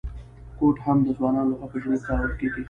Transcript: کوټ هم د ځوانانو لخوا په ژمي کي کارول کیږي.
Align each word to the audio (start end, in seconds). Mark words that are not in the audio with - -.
کوټ 0.57 0.75
هم 0.85 0.97
د 1.05 1.07
ځوانانو 1.17 1.49
لخوا 1.51 1.67
په 1.71 1.77
ژمي 1.81 1.97
کي 1.99 2.05
کارول 2.07 2.33
کیږي. 2.39 2.59